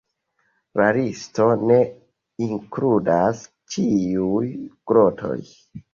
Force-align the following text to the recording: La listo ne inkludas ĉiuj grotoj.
La 0.79 0.87
listo 0.97 1.45
ne 1.73 1.75
inkludas 2.45 3.43
ĉiuj 3.77 4.45
grotoj. 4.93 5.39